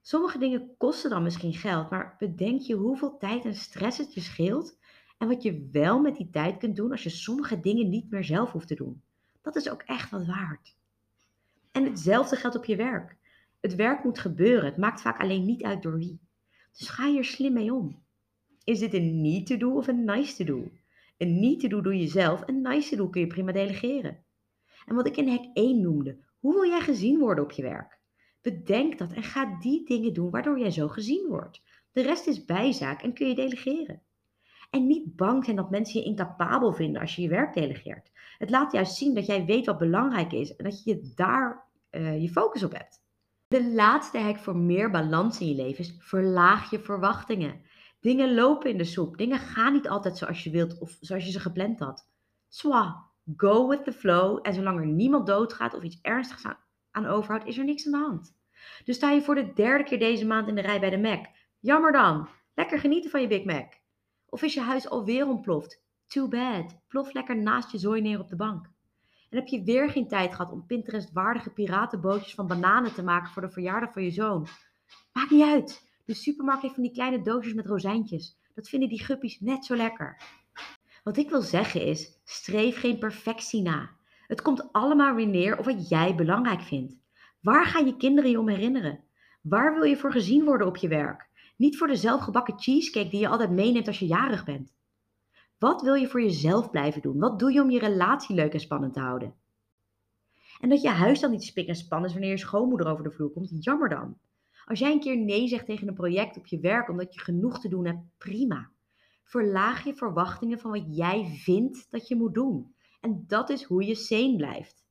Sommige 0.00 0.38
dingen 0.38 0.74
kosten 0.76 1.10
dan 1.10 1.22
misschien 1.22 1.52
geld, 1.52 1.90
maar 1.90 2.14
bedenk 2.18 2.60
je 2.60 2.74
hoeveel 2.74 3.18
tijd 3.18 3.44
en 3.44 3.54
stress 3.54 3.98
het 3.98 4.14
je 4.14 4.20
scheelt 4.20 4.78
en 5.18 5.28
wat 5.28 5.42
je 5.42 5.68
wel 5.72 6.00
met 6.00 6.16
die 6.16 6.30
tijd 6.30 6.56
kunt 6.56 6.76
doen 6.76 6.90
als 6.90 7.02
je 7.02 7.10
sommige 7.10 7.60
dingen 7.60 7.88
niet 7.88 8.10
meer 8.10 8.24
zelf 8.24 8.52
hoeft 8.52 8.68
te 8.68 8.74
doen. 8.74 9.02
Dat 9.42 9.56
is 9.56 9.70
ook 9.70 9.82
echt 9.82 10.10
wat 10.10 10.26
waard. 10.26 10.76
En 11.72 11.84
hetzelfde 11.84 12.36
geldt 12.36 12.56
op 12.56 12.64
je 12.64 12.76
werk. 12.76 13.16
Het 13.60 13.74
werk 13.74 14.04
moet 14.04 14.18
gebeuren. 14.18 14.64
Het 14.64 14.76
maakt 14.76 15.00
vaak 15.00 15.20
alleen 15.20 15.44
niet 15.44 15.62
uit 15.62 15.82
door 15.82 15.98
wie. 15.98 16.20
Dus 16.78 16.88
ga 16.88 17.06
hier 17.06 17.24
slim 17.24 17.52
mee 17.52 17.74
om. 17.74 18.02
Is 18.64 18.78
dit 18.78 18.94
een 18.94 19.20
need 19.20 19.46
to 19.46 19.56
do 19.56 19.76
of 19.76 19.86
een 19.86 20.04
nice 20.04 20.36
to 20.36 20.44
do? 20.44 20.70
Een 21.20 21.40
need 21.40 21.60
to 21.60 21.68
do 21.68 21.80
doe 21.80 21.98
je 21.98 22.06
zelf, 22.06 22.42
een 22.46 22.62
nice 22.62 22.90
to 22.90 22.96
do 22.96 23.08
kun 23.08 23.20
je 23.20 23.26
prima 23.26 23.52
delegeren. 23.52 24.24
En 24.86 24.94
wat 24.94 25.06
ik 25.06 25.16
in 25.16 25.28
hek 25.28 25.50
1 25.52 25.80
noemde, 25.80 26.18
hoe 26.38 26.52
wil 26.52 26.66
jij 26.66 26.80
gezien 26.80 27.18
worden 27.18 27.44
op 27.44 27.50
je 27.50 27.62
werk? 27.62 27.98
Bedenk 28.40 28.98
dat 28.98 29.12
en 29.12 29.22
ga 29.22 29.58
die 29.58 29.86
dingen 29.86 30.12
doen 30.12 30.30
waardoor 30.30 30.58
jij 30.58 30.70
zo 30.70 30.88
gezien 30.88 31.26
wordt. 31.28 31.62
De 31.92 32.02
rest 32.02 32.26
is 32.26 32.44
bijzaak 32.44 33.02
en 33.02 33.12
kun 33.12 33.28
je 33.28 33.34
delegeren. 33.34 34.02
En 34.70 34.86
niet 34.86 35.16
bang 35.16 35.44
zijn 35.44 35.56
dat 35.56 35.70
mensen 35.70 36.00
je 36.00 36.06
incapabel 36.06 36.72
vinden 36.72 37.00
als 37.00 37.16
je 37.16 37.22
je 37.22 37.28
werk 37.28 37.54
delegeert. 37.54 38.10
Het 38.38 38.50
laat 38.50 38.72
juist 38.72 38.96
zien 38.96 39.14
dat 39.14 39.26
jij 39.26 39.44
weet 39.44 39.66
wat 39.66 39.78
belangrijk 39.78 40.32
is 40.32 40.56
en 40.56 40.64
dat 40.64 40.84
je 40.84 41.12
daar 41.14 41.68
uh, 41.90 42.22
je 42.22 42.28
focus 42.28 42.62
op 42.62 42.72
hebt. 42.72 43.02
De 43.48 43.72
laatste 43.72 44.18
hek 44.18 44.38
voor 44.38 44.56
meer 44.56 44.90
balans 44.90 45.40
in 45.40 45.48
je 45.48 45.54
leven 45.54 45.84
is 45.84 45.94
verlaag 45.98 46.70
je 46.70 46.78
verwachtingen. 46.78 47.60
Dingen 48.00 48.34
lopen 48.34 48.70
in 48.70 48.78
de 48.78 48.84
soep. 48.84 49.16
Dingen 49.16 49.38
gaan 49.38 49.72
niet 49.72 49.88
altijd 49.88 50.18
zoals 50.18 50.44
je 50.44 50.50
wilt 50.50 50.78
of 50.78 50.96
zoals 51.00 51.24
je 51.24 51.30
ze 51.30 51.40
gepland 51.40 51.78
had. 51.78 52.08
Swa, 52.48 53.10
go 53.36 53.68
with 53.68 53.84
the 53.84 53.92
flow. 53.92 54.38
En 54.42 54.54
zolang 54.54 54.78
er 54.78 54.86
niemand 54.86 55.26
doodgaat 55.26 55.74
of 55.74 55.82
iets 55.82 55.98
ernstigs 56.02 56.44
aan, 56.44 56.58
aan 56.90 57.06
overhoudt, 57.06 57.46
is 57.46 57.58
er 57.58 57.64
niks 57.64 57.86
aan 57.86 57.92
de 57.92 57.98
hand. 57.98 58.38
Dus 58.84 58.96
sta 58.96 59.10
je 59.10 59.22
voor 59.22 59.34
de 59.34 59.52
derde 59.52 59.84
keer 59.84 59.98
deze 59.98 60.26
maand 60.26 60.48
in 60.48 60.54
de 60.54 60.60
rij 60.60 60.80
bij 60.80 60.90
de 60.90 60.98
Mac. 60.98 61.26
Jammer 61.58 61.92
dan. 61.92 62.28
Lekker 62.54 62.78
genieten 62.78 63.10
van 63.10 63.20
je 63.20 63.26
Big 63.26 63.44
Mac. 63.44 63.72
Of 64.26 64.42
is 64.42 64.54
je 64.54 64.60
huis 64.60 64.88
alweer 64.88 65.26
ontploft? 65.26 65.82
Too 66.06 66.28
bad. 66.28 66.78
Plof 66.88 67.12
lekker 67.12 67.36
naast 67.36 67.70
je 67.70 67.78
zooi 67.78 68.00
neer 68.00 68.20
op 68.20 68.28
de 68.28 68.36
bank. 68.36 68.66
En 69.30 69.38
heb 69.38 69.46
je 69.46 69.64
weer 69.64 69.90
geen 69.90 70.08
tijd 70.08 70.34
gehad 70.34 70.52
om 70.52 70.66
Pinterest-waardige 70.66 71.50
piratenbootjes 71.50 72.34
van 72.34 72.46
bananen 72.46 72.94
te 72.94 73.02
maken 73.02 73.30
voor 73.30 73.42
de 73.42 73.50
verjaardag 73.50 73.92
van 73.92 74.02
je 74.02 74.10
zoon? 74.10 74.46
Maakt 75.12 75.30
niet 75.30 75.44
uit. 75.44 75.89
De 76.04 76.14
supermarkt 76.14 76.62
heeft 76.62 76.74
van 76.74 76.82
die 76.82 76.92
kleine 76.92 77.22
doosjes 77.22 77.54
met 77.54 77.66
rozijntjes. 77.66 78.38
Dat 78.54 78.68
vinden 78.68 78.88
die 78.88 79.04
guppies 79.04 79.40
net 79.40 79.64
zo 79.64 79.76
lekker. 79.76 80.22
Wat 81.04 81.16
ik 81.16 81.30
wil 81.30 81.40
zeggen 81.42 81.86
is, 81.86 82.20
streef 82.24 82.80
geen 82.80 82.98
perfectie 82.98 83.62
na. 83.62 83.90
Het 84.26 84.42
komt 84.42 84.72
allemaal 84.72 85.14
weer 85.14 85.28
neer 85.28 85.58
op 85.58 85.64
wat 85.64 85.88
jij 85.88 86.14
belangrijk 86.14 86.60
vindt. 86.60 86.98
Waar 87.40 87.66
gaan 87.66 87.86
je 87.86 87.96
kinderen 87.96 88.30
je 88.30 88.38
om 88.38 88.48
herinneren? 88.48 89.00
Waar 89.40 89.74
wil 89.74 89.82
je 89.82 89.96
voor 89.96 90.12
gezien 90.12 90.44
worden 90.44 90.66
op 90.66 90.76
je 90.76 90.88
werk? 90.88 91.28
Niet 91.56 91.78
voor 91.78 91.86
de 91.86 91.96
zelfgebakken 91.96 92.60
cheesecake 92.60 93.08
die 93.08 93.20
je 93.20 93.28
altijd 93.28 93.50
meeneemt 93.50 93.86
als 93.86 93.98
je 93.98 94.06
jarig 94.06 94.44
bent. 94.44 94.72
Wat 95.58 95.82
wil 95.82 95.94
je 95.94 96.08
voor 96.08 96.22
jezelf 96.22 96.70
blijven 96.70 97.02
doen? 97.02 97.18
Wat 97.18 97.38
doe 97.38 97.52
je 97.52 97.62
om 97.62 97.70
je 97.70 97.78
relatie 97.78 98.34
leuk 98.34 98.52
en 98.52 98.60
spannend 98.60 98.92
te 98.92 99.00
houden? 99.00 99.34
En 100.60 100.68
dat 100.68 100.82
je 100.82 100.88
huis 100.88 101.20
dan 101.20 101.30
niet 101.30 101.44
spik 101.44 101.68
en 101.68 101.74
span 101.74 102.04
is 102.04 102.12
wanneer 102.12 102.30
je 102.30 102.38
schoonmoeder 102.38 102.86
over 102.86 103.04
de 103.04 103.10
vloer 103.10 103.30
komt, 103.30 103.64
jammer 103.64 103.88
dan. 103.88 104.18
Als 104.70 104.78
jij 104.78 104.92
een 104.92 105.00
keer 105.00 105.16
nee 105.16 105.48
zegt 105.48 105.66
tegen 105.66 105.88
een 105.88 105.94
project 105.94 106.36
op 106.36 106.46
je 106.46 106.60
werk 106.60 106.88
omdat 106.88 107.14
je 107.14 107.20
genoeg 107.20 107.60
te 107.60 107.68
doen 107.68 107.86
hebt, 107.86 108.02
prima. 108.18 108.70
Verlaag 109.24 109.84
je 109.84 109.94
verwachtingen 109.94 110.58
van 110.58 110.70
wat 110.70 110.96
jij 110.96 111.24
vindt 111.24 111.86
dat 111.90 112.08
je 112.08 112.16
moet 112.16 112.34
doen. 112.34 112.74
En 113.00 113.24
dat 113.26 113.50
is 113.50 113.62
hoe 113.62 113.84
je 113.84 113.94
sane 113.94 114.36
blijft. 114.36 114.84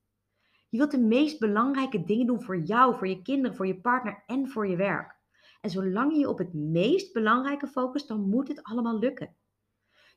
Je 0.70 0.78
wilt 0.78 0.92
de 0.92 1.00
meest 1.00 1.40
belangrijke 1.40 2.04
dingen 2.04 2.26
doen 2.26 2.42
voor 2.42 2.60
jou, 2.60 2.96
voor 2.96 3.08
je 3.08 3.22
kinderen, 3.22 3.56
voor 3.56 3.68
je 3.68 3.82
partner 3.82 4.24
en 4.26 4.50
voor 4.50 4.68
je 4.68 4.76
werk. 4.76 5.18
En 5.62 5.70
zolang 5.70 6.18
je 6.18 6.30
op 6.30 6.38
het 6.38 6.54
meest 6.54 7.14
belangrijke 7.14 7.68
focust, 7.68 8.08
dan 8.08 8.30
moet 8.30 8.48
het 8.48 8.64
allemaal 8.64 9.00
lukken. 9.00 9.36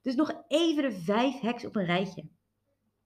Dus 0.03 0.15
nog 0.15 0.45
even 0.49 0.83
de 0.83 0.93
vijf 0.93 1.41
hacks 1.41 1.65
op 1.65 1.77
een 1.77 1.85
rijtje. 1.85 2.29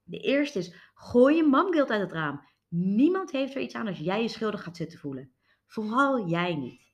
De 0.02 0.18
eerste 0.18 0.58
is, 0.58 0.90
gooi 0.94 1.36
je 1.36 1.44
momguilt 1.44 1.90
uit 1.90 2.00
het 2.00 2.12
raam. 2.12 2.40
Niemand 2.68 3.30
heeft 3.30 3.54
er 3.54 3.60
iets 3.60 3.74
aan 3.74 3.86
als 3.86 3.98
jij 3.98 4.22
je 4.22 4.28
schuldig 4.28 4.62
gaat 4.62 4.76
zitten 4.76 4.98
voelen. 4.98 5.35
Vooral 5.66 6.28
jij 6.28 6.54
niet. 6.54 6.86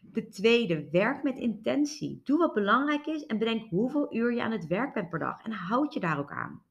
De 0.00 0.28
tweede, 0.28 0.88
werk 0.90 1.22
met 1.22 1.38
intentie. 1.38 2.20
Doe 2.24 2.38
wat 2.38 2.54
belangrijk 2.54 3.06
is 3.06 3.26
en 3.26 3.38
bedenk 3.38 3.68
hoeveel 3.70 4.14
uur 4.14 4.34
je 4.34 4.42
aan 4.42 4.52
het 4.52 4.66
werk 4.66 4.94
bent 4.94 5.08
per 5.08 5.18
dag 5.18 5.42
en 5.42 5.52
houd 5.52 5.94
je 5.94 6.00
daar 6.00 6.18
ook 6.18 6.30
aan. 6.30 6.62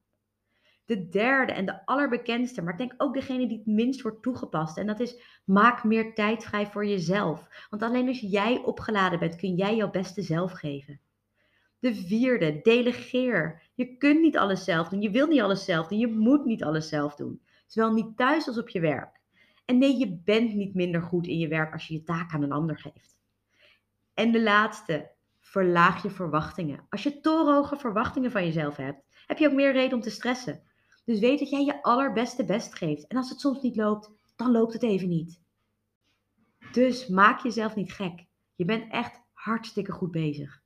De 0.86 1.10
derde 1.10 1.54
en 1.54 1.66
de 1.66 1.86
allerbekendste, 1.86 2.62
maar 2.62 2.72
ik 2.72 2.80
denk 2.80 2.94
ook 2.98 3.14
degene 3.14 3.48
die 3.48 3.58
het 3.58 3.66
minst 3.66 4.02
wordt 4.02 4.22
toegepast. 4.22 4.78
En 4.78 4.88
dat 4.88 5.00
is 5.00 5.22
maak 5.46 5.84
meer 5.84 6.14
tijd 6.14 6.44
vrij 6.44 6.68
voor 6.68 6.86
jezelf. 6.86 7.66
Want 7.70 7.82
alleen 7.82 8.08
als 8.08 8.20
jij 8.20 8.62
opgeladen 8.64 9.20
bent, 9.20 9.36
kun 9.36 9.56
jij 9.56 9.76
jouw 9.76 9.90
beste 9.90 10.22
zelf 10.22 10.52
geven. 10.52 11.00
De 11.80 11.96
vierde, 11.96 12.60
delegeer. 12.62 13.62
Je 13.74 13.98
kunt 13.98 14.22
niet 14.22 14.38
alles 14.38 14.64
zelf 14.64 14.90
doen. 14.90 15.02
Je 15.02 15.12
wilt 15.12 15.30
niet 15.30 15.42
alles 15.42 15.66
zelf 15.66 15.88
doen. 15.88 16.00
Je 16.00 16.08
moet 16.08 16.46
niet 16.46 16.64
alles 16.64 16.90
zelf 16.90 17.16
doen. 17.16 17.42
Zowel 17.68 17.94
niet 17.94 18.18
thuis 18.18 18.48
als 18.48 18.58
op 18.58 18.70
je 18.70 18.80
werk. 18.80 19.21
En 19.72 19.78
nee, 19.78 19.98
je 19.98 20.22
bent 20.24 20.54
niet 20.54 20.74
minder 20.74 21.02
goed 21.02 21.28
in 21.28 21.38
je 21.38 21.48
werk 21.48 21.74
als 21.74 21.88
je 21.88 21.94
je 21.94 22.04
taak 22.04 22.34
aan 22.34 22.44
een 22.44 22.52
ander 22.52 22.80
geeft. 22.80 23.20
En 24.14 24.32
de 24.32 24.42
laatste, 24.42 25.12
verlaag 25.40 26.04
je 26.04 26.10
verwachtingen. 26.10 26.86
Als 26.90 27.04
je 27.04 27.20
torenhoge 27.20 27.78
verwachtingen 27.78 28.32
van 28.32 28.46
jezelf 28.46 28.76
hebt, 28.76 29.04
heb 29.28 29.38
je 29.38 29.48
ook 29.48 29.54
meer 29.54 29.72
reden 29.72 29.94
om 29.94 30.02
te 30.02 30.10
stressen. 30.10 30.62
Dus 31.06 31.20
weet 31.20 31.40
dat 31.40 31.50
jij 31.50 31.66
je 31.66 31.84
allerbeste 31.84 32.46
best 32.46 32.76
geeft. 32.76 33.08
En 33.08 33.18
als 33.18 33.30
het 33.30 33.40
soms 33.40 33.62
niet 33.62 33.76
loopt, 33.76 34.12
dan 34.36 34.52
loopt 34.52 34.74
het 34.74 34.84
even 34.84 35.10
niet. 35.10 35.42
Dus 36.72 37.08
maak 37.08 37.40
jezelf 37.40 37.76
niet 37.76 37.94
gek. 37.94 38.26
Je 38.56 38.66
bent 38.66 38.92
echt 38.92 39.22
hartstikke 39.34 39.92
goed 39.92 40.12
bezig. 40.12 40.62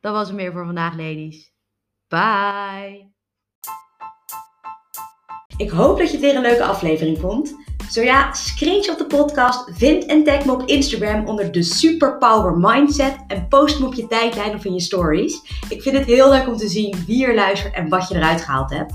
Dat 0.00 0.12
was 0.12 0.26
het 0.26 0.36
meer 0.36 0.52
voor 0.52 0.64
vandaag, 0.64 0.96
ladies. 0.96 1.52
Bye! 2.06 3.10
Ik 5.56 5.70
hoop 5.70 5.98
dat 5.98 6.06
je 6.06 6.12
het 6.12 6.20
weer 6.20 6.36
een 6.36 6.42
leuke 6.42 6.64
aflevering 6.64 7.18
vond. 7.18 7.67
Zo 7.90 8.02
ja, 8.02 8.32
screenshot 8.32 8.98
de 8.98 9.06
podcast, 9.06 9.70
vind 9.72 10.06
en 10.06 10.24
tag 10.24 10.44
me 10.44 10.52
op 10.52 10.62
Instagram 10.66 11.26
onder 11.26 11.52
de 11.52 11.62
Superpower 11.62 12.56
Mindset 12.58 13.16
en 13.26 13.48
post 13.48 13.80
me 13.80 13.86
op 13.86 13.94
je 13.94 14.06
tijdlijn 14.06 14.54
of 14.54 14.64
in 14.64 14.74
je 14.74 14.80
stories. 14.80 15.40
Ik 15.68 15.82
vind 15.82 15.96
het 15.96 16.06
heel 16.06 16.30
leuk 16.30 16.46
om 16.46 16.56
te 16.56 16.68
zien 16.68 16.94
wie 17.06 17.26
er 17.26 17.34
luistert 17.34 17.74
en 17.74 17.88
wat 17.88 18.08
je 18.08 18.14
eruit 18.14 18.40
gehaald 18.40 18.70
hebt. 18.70 18.92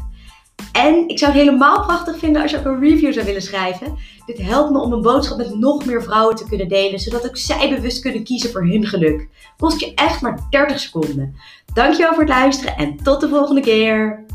En 0.72 1.08
ik 1.08 1.20
zou 1.20 1.32
het 1.32 1.42
helemaal 1.42 1.82
prachtig 1.82 2.18
vinden 2.18 2.42
als 2.42 2.52
je 2.52 2.58
ook 2.58 2.66
een 2.66 2.80
review 2.80 3.14
zou 3.14 3.26
willen 3.26 3.42
schrijven. 3.42 3.98
Dit 4.26 4.42
helpt 4.42 4.72
me 4.72 4.80
om 4.80 4.94
een 4.94 5.02
boodschap 5.02 5.38
met 5.38 5.60
nog 5.60 5.86
meer 5.86 6.04
vrouwen 6.04 6.36
te 6.36 6.48
kunnen 6.48 6.68
delen, 6.68 7.00
zodat 7.00 7.26
ook 7.26 7.38
zij 7.38 7.70
bewust 7.70 8.02
kunnen 8.02 8.24
kiezen 8.24 8.52
voor 8.52 8.66
hun 8.66 8.86
geluk. 8.86 9.28
Kost 9.58 9.80
je 9.80 9.94
echt 9.94 10.22
maar 10.22 10.40
30 10.50 10.80
seconden. 10.80 11.36
Dankjewel 11.74 12.14
voor 12.14 12.24
het 12.24 12.30
luisteren 12.30 12.78
en 12.78 12.98
tot 13.04 13.22
de 13.22 13.30
volgende 13.30 13.62
keer. 13.62 14.26